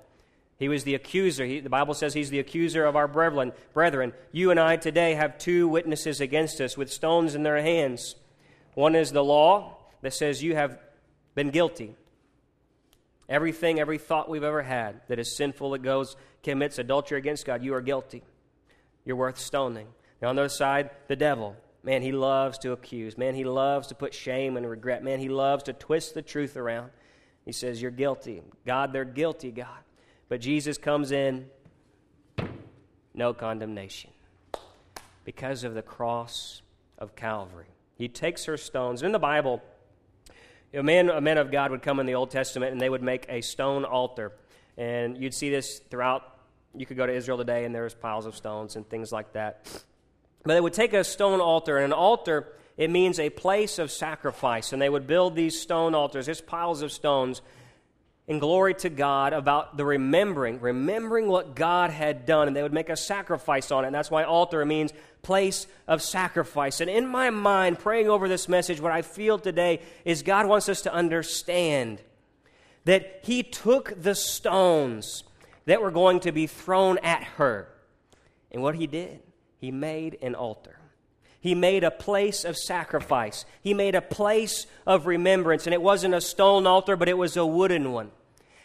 [0.59, 1.45] He was the accuser.
[1.45, 3.53] He, the Bible says he's the accuser of our brethren.
[3.75, 8.17] Brethren, you and I today have two witnesses against us with stones in their hands.
[8.75, 10.79] One is the law that says you have
[11.35, 11.95] been guilty.
[13.29, 17.63] Everything, every thought we've ever had that is sinful that goes commits adultery against God,
[17.63, 18.23] you are guilty.
[19.05, 19.89] You're worth stoning.
[20.23, 21.57] Now on the other side, the devil.
[21.83, 23.17] Man, he loves to accuse.
[23.19, 25.05] Man, he loves to put shame and regret.
[25.05, 26.91] Man, he loves to twist the truth around.
[27.45, 28.43] He says, You're guilty.
[28.65, 29.79] God, they're guilty, God.
[30.29, 31.47] But Jesus comes in,
[33.15, 34.11] no condemnation
[35.25, 36.63] because of the cross
[36.99, 37.67] of Calvary.
[37.97, 39.03] He takes her stones.
[39.03, 39.63] In the Bible,
[40.75, 43.03] a man, a man of God would come in the Old Testament and they would
[43.03, 44.33] make a stone altar.
[44.77, 46.23] And you'd see this throughout.
[46.75, 49.67] You could go to Israel today and there's piles of stones and things like that.
[50.45, 53.91] But they would take a stone altar, and an altar, it means a place of
[53.91, 54.73] sacrifice.
[54.73, 57.43] And they would build these stone altars, just piles of stones,
[58.29, 62.73] in glory to God about the remembering, remembering what God had done, and they would
[62.73, 63.89] make a sacrifice on it.
[63.89, 66.81] And that's why altar means place of sacrifice.
[66.81, 70.69] And in my mind, praying over this message, what I feel today is God wants
[70.69, 72.01] us to understand
[72.85, 75.23] that He took the stones
[75.67, 77.69] that were going to be thrown at her.
[78.51, 79.21] And what He did,
[79.61, 80.79] He made an altar.
[81.47, 83.45] He made a place of sacrifice.
[83.63, 85.69] He made a place of remembrance.
[85.69, 88.11] And it wasn't a stone altar, but it was a wooden one.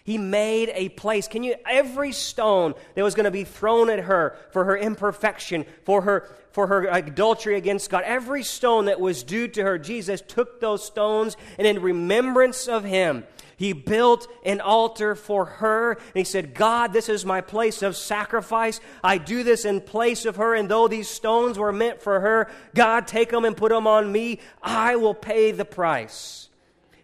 [0.03, 1.27] He made a place.
[1.27, 5.67] Can you, every stone that was going to be thrown at her for her imperfection,
[5.83, 10.19] for her, for her adultery against God, every stone that was due to her, Jesus
[10.19, 13.25] took those stones and in remembrance of Him,
[13.61, 15.91] he built an altar for her.
[15.91, 18.79] And he said, God, this is my place of sacrifice.
[19.03, 20.55] I do this in place of her.
[20.55, 24.11] And though these stones were meant for her, God, take them and put them on
[24.11, 24.39] me.
[24.63, 26.49] I will pay the price.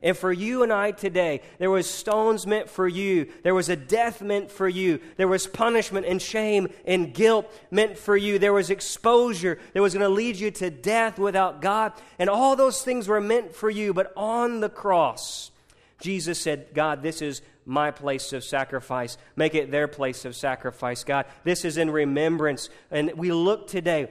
[0.01, 3.27] And for you and I today, there was stones meant for you.
[3.43, 4.99] There was a death meant for you.
[5.17, 8.39] There was punishment and shame and guilt meant for you.
[8.39, 11.93] There was exposure that was going to lead you to death without God.
[12.17, 13.93] And all those things were meant for you.
[13.93, 15.51] But on the cross,
[15.99, 19.17] Jesus said, God, this is my place of sacrifice.
[19.35, 21.25] Make it their place of sacrifice, God.
[21.43, 22.69] This is in remembrance.
[22.91, 24.09] And we look today,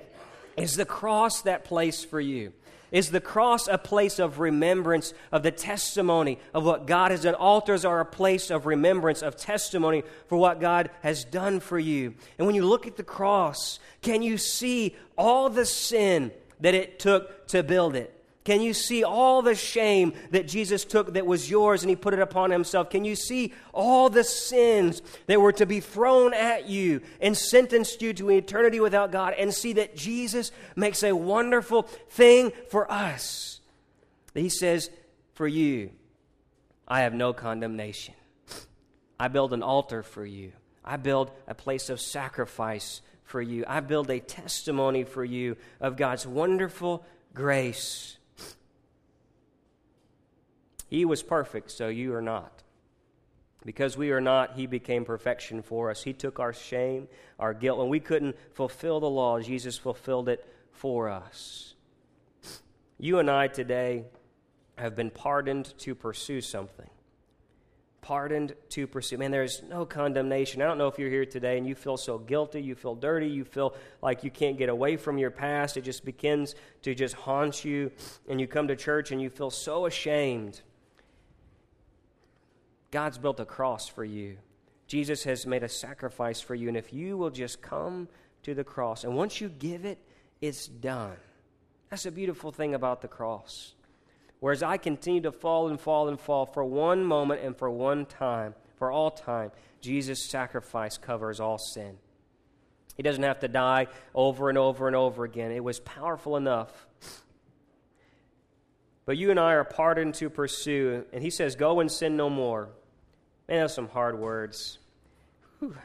[0.56, 2.52] is the cross that place for you?
[2.92, 7.34] Is the cross a place of remembrance of the testimony of what God has done?
[7.34, 12.14] Altars are a place of remembrance, of testimony for what God has done for you.
[12.38, 16.98] And when you look at the cross, can you see all the sin that it
[16.98, 18.15] took to build it?
[18.46, 22.14] Can you see all the shame that Jesus took that was yours and he put
[22.14, 22.90] it upon himself?
[22.90, 28.02] Can you see all the sins that were to be thrown at you and sentenced
[28.02, 33.58] you to eternity without God and see that Jesus makes a wonderful thing for us?
[34.32, 34.90] He says,
[35.34, 35.90] For you,
[36.86, 38.14] I have no condemnation.
[39.18, 40.52] I build an altar for you.
[40.84, 43.64] I build a place of sacrifice for you.
[43.66, 47.04] I build a testimony for you of God's wonderful
[47.34, 48.16] grace
[50.96, 52.62] He was perfect, so you are not.
[53.66, 56.02] Because we are not, He became perfection for us.
[56.02, 57.06] He took our shame,
[57.38, 57.78] our guilt.
[57.78, 61.74] When we couldn't fulfill the law, Jesus fulfilled it for us.
[62.98, 64.04] You and I today
[64.78, 66.88] have been pardoned to pursue something.
[68.00, 69.18] Pardoned to pursue.
[69.18, 70.62] Man, there's no condemnation.
[70.62, 73.28] I don't know if you're here today and you feel so guilty, you feel dirty,
[73.28, 75.76] you feel like you can't get away from your past.
[75.76, 77.92] It just begins to just haunt you,
[78.30, 80.62] and you come to church and you feel so ashamed.
[82.96, 84.38] God's built a cross for you.
[84.86, 88.08] Jesus has made a sacrifice for you, and if you will just come
[88.42, 89.98] to the cross, and once you give it,
[90.40, 91.18] it's done.
[91.90, 93.74] That's a beautiful thing about the cross.
[94.40, 98.06] Whereas I continue to fall and fall and fall for one moment and for one
[98.06, 101.98] time, for all time, Jesus' sacrifice covers all sin.
[102.96, 105.52] He doesn't have to die over and over and over again.
[105.52, 106.86] It was powerful enough.
[109.04, 111.04] But you and I are pardoned to pursue.
[111.12, 112.70] And he says, Go and sin no more.
[113.48, 114.78] Man, those some hard words.
[115.60, 115.76] Whew.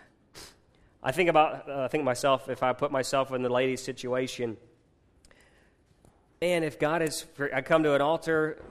[1.03, 4.57] I think about, uh, I think myself, if I put myself in the lady's situation,
[6.39, 8.61] man, if God is, I come to an altar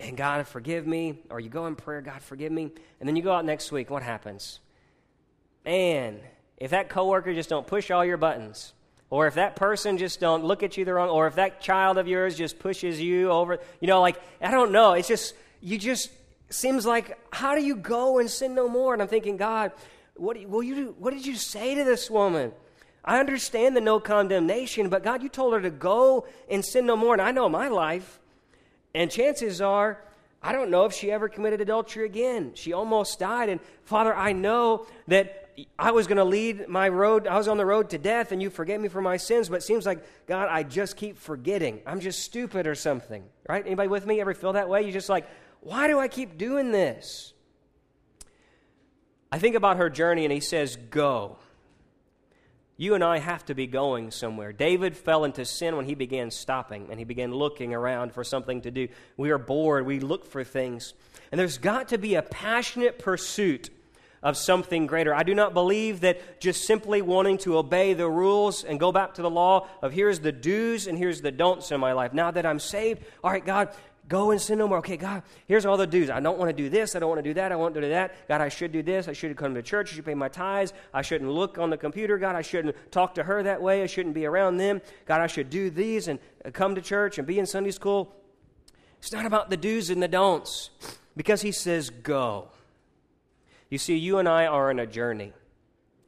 [0.00, 3.22] and God forgive me, or you go in prayer, God forgive me, and then you
[3.22, 4.60] go out next week, what happens?
[5.64, 6.20] Man,
[6.56, 8.72] if that coworker just don't push all your buttons,
[9.10, 11.98] or if that person just don't look at you the wrong, or if that child
[11.98, 15.78] of yours just pushes you over, you know, like I don't know, it's just you
[15.78, 16.10] just
[16.50, 18.92] seems like how do you go and sin no more?
[18.92, 19.72] And I'm thinking, God,
[20.14, 22.52] what will you what did you say to this woman?
[23.04, 26.96] I understand the no condemnation, but God, you told her to go and sin no
[26.96, 27.14] more.
[27.14, 28.20] And I know my life,
[28.94, 30.02] and chances are,
[30.42, 32.52] I don't know if she ever committed adultery again.
[32.54, 33.48] She almost died.
[33.48, 37.26] And Father, I know that I was going to lead my road.
[37.26, 39.48] I was on the road to death, and you forgave me for my sins.
[39.48, 41.80] But it seems like, God, I just keep forgetting.
[41.86, 43.24] I'm just stupid or something.
[43.48, 43.64] Right?
[43.64, 44.20] Anybody with me?
[44.20, 44.82] Ever feel that way?
[44.82, 45.26] You just like,
[45.60, 47.32] why do I keep doing this?
[49.30, 51.38] I think about her journey, and he says, Go.
[52.80, 54.52] You and I have to be going somewhere.
[54.52, 58.60] David fell into sin when he began stopping and he began looking around for something
[58.60, 58.86] to do.
[59.16, 60.94] We are bored, we look for things.
[61.32, 63.70] And there's got to be a passionate pursuit
[64.22, 65.14] of something greater.
[65.14, 69.14] I do not believe that just simply wanting to obey the rules and go back
[69.14, 72.12] to the law of here's the do's and here's the don'ts in my life.
[72.12, 73.70] Now that I'm saved, all right, God,
[74.08, 74.78] Go and sin no more.
[74.78, 76.08] Okay, God, here's all the dues.
[76.08, 76.96] I don't want to do this.
[76.96, 77.52] I don't want to do that.
[77.52, 78.26] I want to do that.
[78.26, 79.06] God, I should do this.
[79.06, 79.92] I should come to church.
[79.92, 80.72] I should pay my tithes.
[80.94, 82.16] I shouldn't look on the computer.
[82.16, 83.82] God, I shouldn't talk to her that way.
[83.82, 84.80] I shouldn't be around them.
[85.04, 88.14] God, I should do these and uh, come to church and be in Sunday school.
[88.98, 90.70] It's not about the do's and the don'ts
[91.14, 92.48] because He says, go.
[93.68, 95.34] You see, you and I are on a journey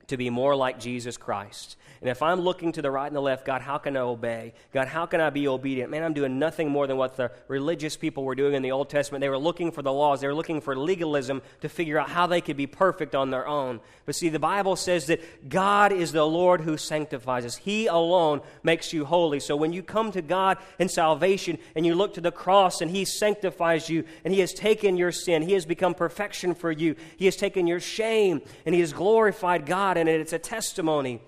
[0.06, 1.76] to be more like Jesus Christ.
[2.00, 4.54] And if I'm looking to the right and the left, God, how can I obey?
[4.72, 5.90] God, how can I be obedient?
[5.90, 8.88] Man, I'm doing nothing more than what the religious people were doing in the Old
[8.88, 9.20] Testament.
[9.20, 12.26] They were looking for the laws, they were looking for legalism to figure out how
[12.26, 13.80] they could be perfect on their own.
[14.06, 18.40] But see, the Bible says that God is the Lord who sanctifies us, He alone
[18.62, 19.38] makes you holy.
[19.38, 22.90] So when you come to God in salvation and you look to the cross and
[22.90, 26.96] He sanctifies you and He has taken your sin, He has become perfection for you,
[27.18, 31.20] He has taken your shame and He has glorified God, and it's a testimony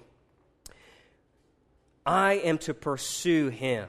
[2.05, 3.89] I am to pursue him.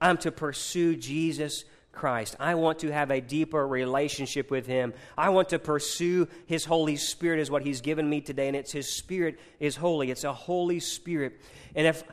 [0.00, 2.36] I'm to pursue Jesus Christ.
[2.40, 4.94] I want to have a deeper relationship with him.
[5.18, 8.72] I want to pursue his Holy Spirit, is what he's given me today, and it's
[8.72, 10.10] his Spirit is holy.
[10.10, 11.40] It's a Holy Spirit.
[11.74, 12.04] And if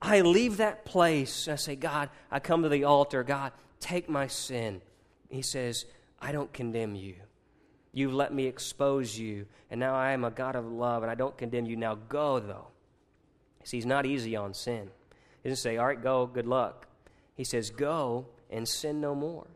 [0.00, 4.26] I leave that place, I say, God, I come to the altar, God, take my
[4.26, 4.82] sin.
[5.30, 5.86] He says,
[6.20, 7.14] I don't condemn you.
[7.92, 11.14] You've let me expose you, and now I am a God of love, and I
[11.14, 11.76] don't condemn you.
[11.76, 12.68] Now go, though.
[13.66, 14.90] See, he's not easy on sin.
[15.42, 16.86] He doesn't say, all right, go, good luck.
[17.34, 19.48] He says, go and sin no more.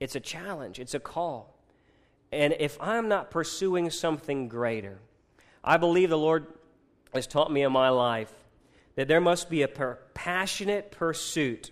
[0.00, 1.56] It's a challenge, it's a call.
[2.32, 4.98] And if I'm not pursuing something greater,
[5.62, 6.48] I believe the Lord
[7.14, 8.32] has taught me in my life
[8.96, 11.70] that there must be a per- passionate pursuit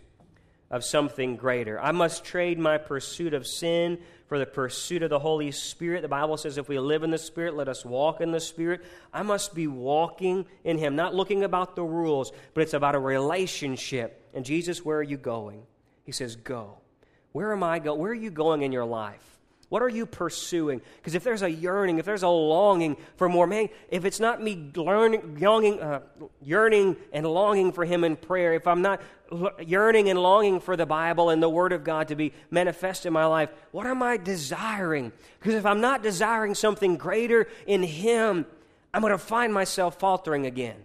[0.74, 1.80] of something greater.
[1.80, 3.96] I must trade my pursuit of sin
[4.26, 6.02] for the pursuit of the Holy Spirit.
[6.02, 8.84] The Bible says, if we live in the Spirit, let us walk in the Spirit.
[9.12, 12.98] I must be walking in Him, not looking about the rules, but it's about a
[12.98, 14.20] relationship.
[14.34, 15.62] And Jesus, where are you going?
[16.02, 16.78] He says, Go.
[17.30, 18.00] Where am I going?
[18.00, 19.33] Where are you going in your life?
[19.68, 20.80] What are you pursuing?
[20.96, 24.42] Because if there's a yearning, if there's a longing for more, man, if it's not
[24.42, 26.00] me learning, yearning, uh,
[26.42, 29.00] yearning and longing for Him in prayer, if I'm not
[29.64, 33.12] yearning and longing for the Bible and the Word of God to be manifest in
[33.12, 35.12] my life, what am I desiring?
[35.40, 38.46] Because if I'm not desiring something greater in Him,
[38.92, 40.76] I'm going to find myself faltering again.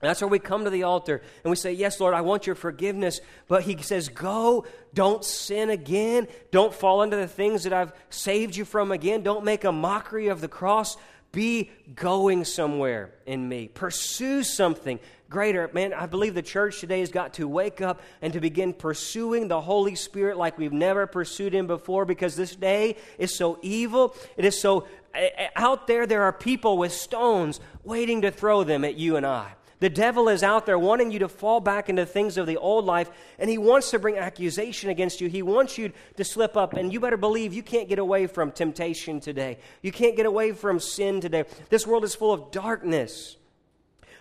[0.00, 2.54] That's where we come to the altar and we say, Yes, Lord, I want your
[2.54, 3.20] forgiveness.
[3.48, 6.28] But He says, Go, don't sin again.
[6.50, 9.22] Don't fall into the things that I've saved you from again.
[9.22, 10.96] Don't make a mockery of the cross.
[11.32, 13.68] Be going somewhere in me.
[13.68, 15.68] Pursue something greater.
[15.74, 19.48] Man, I believe the church today has got to wake up and to begin pursuing
[19.48, 24.14] the Holy Spirit like we've never pursued Him before because this day is so evil.
[24.36, 28.64] It is so eh, eh, out there, there are people with stones waiting to throw
[28.64, 29.52] them at you and I.
[29.80, 32.84] The devil is out there wanting you to fall back into things of the old
[32.84, 35.28] life, and he wants to bring accusation against you.
[35.28, 38.50] He wants you to slip up, and you better believe you can't get away from
[38.50, 39.58] temptation today.
[39.80, 41.44] You can't get away from sin today.
[41.70, 43.36] This world is full of darkness.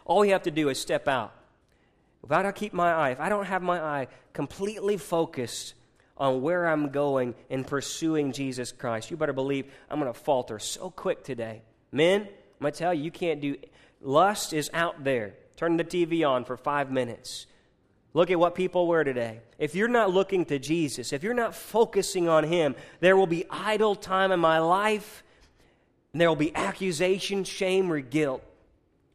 [0.06, 1.34] All you have to do is step out.
[2.24, 5.74] If I don't keep my eye, if I don't have my eye completely focused
[6.18, 10.60] on where I'm going in pursuing Jesus Christ, you better believe I'm going to falter
[10.60, 11.62] so quick today.
[11.92, 12.28] Men, I'm
[12.62, 13.56] going to tell you, you can't do.
[14.02, 15.34] Lust is out there.
[15.58, 17.48] Turn the TV on for five minutes.
[18.14, 19.42] Look at what people wear today.
[19.58, 23.46] If you're not looking to Jesus, if you're not focusing on Him, there will be
[23.50, 25.24] idle time in my life,
[26.14, 28.44] and there will be accusation, shame, or guilt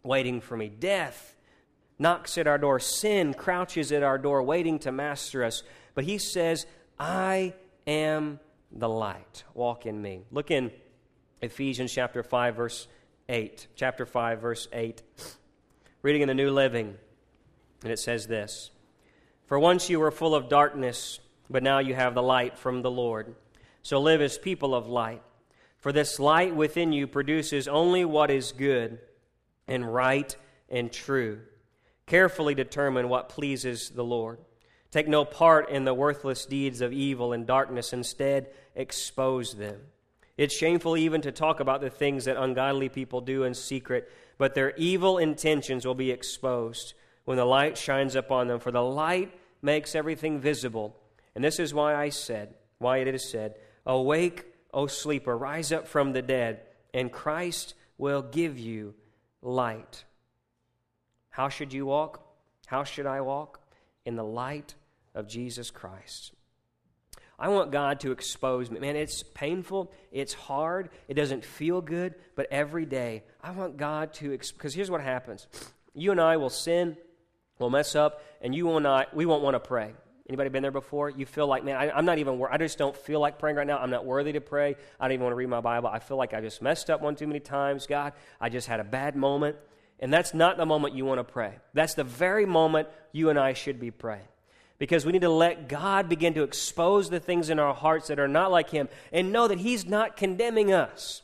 [0.02, 0.68] waiting for me.
[0.68, 1.36] Death
[1.98, 5.62] knocks at our door, sin crouches at our door, waiting to master us.
[5.94, 6.66] But He says,
[6.98, 7.54] I
[7.86, 8.40] am
[8.72, 9.44] the light.
[9.54, 10.22] Walk in me.
[10.32, 10.72] Look in
[11.40, 12.88] Ephesians chapter 5, verse
[13.28, 13.68] 8.
[13.76, 15.02] Chapter 5, verse 8
[16.02, 16.96] reading in the New Living,
[17.84, 18.70] and it says this
[19.46, 22.90] For once you were full of darkness, but now you have the light from the
[22.90, 23.34] Lord.
[23.82, 25.22] So live as people of light.
[25.78, 28.98] For this light within you produces only what is good
[29.66, 30.34] and right
[30.68, 31.40] and true.
[32.06, 34.38] Carefully determine what pleases the Lord.
[34.90, 39.80] Take no part in the worthless deeds of evil and darkness, instead, expose them.
[40.36, 44.10] It's shameful even to talk about the things that ungodly people do in secret
[44.42, 46.94] but their evil intentions will be exposed
[47.26, 48.58] when the light shines upon them.
[48.58, 49.32] For the light
[49.62, 50.96] makes everything visible.
[51.36, 53.54] And this is why I said, why it is said,
[53.86, 56.62] Awake, O sleeper, rise up from the dead,
[56.92, 58.96] and Christ will give you
[59.42, 60.02] light.
[61.30, 62.26] How should you walk?
[62.66, 63.60] How should I walk?
[64.04, 64.74] In the light
[65.14, 66.32] of Jesus Christ.
[67.38, 68.80] I want God to expose me.
[68.80, 74.14] Man, it's painful, it's hard, it doesn't feel good, but every day I want God
[74.14, 75.46] to because here's what happens.
[75.94, 76.96] You and I will sin,
[77.58, 79.92] we'll mess up, and you and I we won't want to pray.
[80.28, 81.10] Anybody been there before?
[81.10, 82.40] You feel like, man, I, am not even.
[82.50, 83.78] I just don't feel like praying right now.
[83.78, 84.76] I'm not worthy to pray.
[85.00, 85.88] I don't even want to read my Bible.
[85.88, 87.86] I feel like I just messed up one too many times.
[87.86, 89.56] God, I just had a bad moment,
[89.98, 91.54] and that's not the moment you want to pray.
[91.74, 94.28] That's the very moment you and I should be praying
[94.78, 98.18] because we need to let God begin to expose the things in our hearts that
[98.18, 101.22] are not like Him and know that He's not condemning us.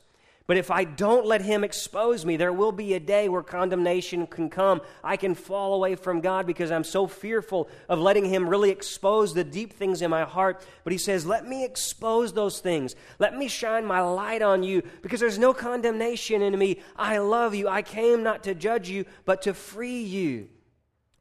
[0.48, 4.26] But if I don't let Him expose me, there will be a day where condemnation
[4.26, 4.80] can come.
[5.04, 9.34] I can fall away from God because I'm so fearful of letting Him really expose
[9.34, 10.64] the deep things in my heart.
[10.84, 12.96] But He says, Let me expose those things.
[13.18, 16.80] Let me shine my light on you because there's no condemnation in me.
[16.96, 17.68] I love you.
[17.68, 20.48] I came not to judge you, but to free you.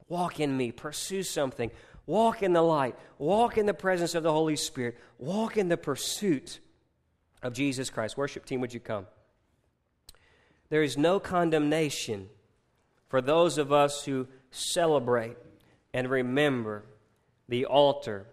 [0.07, 1.69] Walk in me, pursue something,
[2.05, 2.95] Walk in the light.
[3.17, 4.97] Walk in the presence of the Holy Spirit.
[5.19, 6.61] Walk in the pursuit
[7.43, 8.15] of Jesus Christ.
[8.15, 9.05] Worship team, would you come?
[10.69, 12.29] There is no condemnation
[13.07, 15.37] for those of us who celebrate
[15.93, 16.83] and remember
[17.47, 18.25] the altar,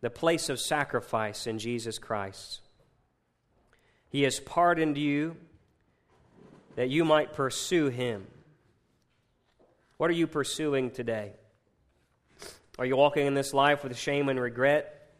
[0.00, 2.60] the place of sacrifice in Jesus Christ.
[4.08, 5.36] He has pardoned you
[6.76, 8.26] that you might pursue Him.
[9.98, 11.32] What are you pursuing today?
[12.78, 15.10] Are you walking in this life with shame and regret?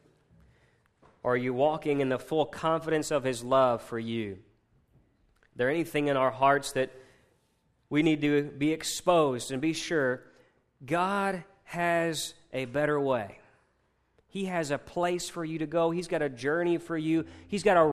[1.23, 4.39] Or are you walking in the full confidence of His love for you?
[5.57, 6.91] There anything in our hearts that
[7.89, 10.23] we need to be exposed and be sure
[10.85, 13.39] God has a better way?
[14.29, 15.91] He has a place for you to go.
[15.91, 17.25] He's got a journey for you.
[17.49, 17.85] He's got a